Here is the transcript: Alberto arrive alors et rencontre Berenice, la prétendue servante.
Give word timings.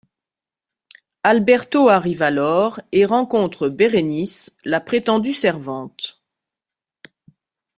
Alberto 1.21 1.87
arrive 1.87 2.23
alors 2.23 2.81
et 2.91 3.05
rencontre 3.05 3.69
Berenice, 3.69 4.51
la 4.63 4.81
prétendue 4.81 5.35
servante. 5.35 6.23